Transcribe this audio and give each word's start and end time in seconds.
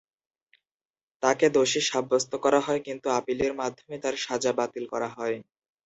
তাকে 1.23 1.45
দোষী 1.55 1.81
সাব্যস্ত 1.89 2.31
করা 2.43 2.59
হয় 2.59 2.81
কিন্তু 2.87 3.07
আপিলের 3.11 3.53
মাধ্যমে 3.55 3.95
তার 4.03 4.15
সাজা 4.17 4.51
বাতিল 4.59 4.85
করা 4.93 5.09
হয়। 5.09 5.37